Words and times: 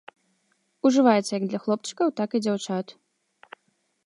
Ужываецца 0.89 1.29
як 1.37 1.45
для 1.51 1.59
хлопчыкаў, 1.67 2.07
так 2.21 2.29
і 2.37 2.43
дзяўчат. 2.47 2.87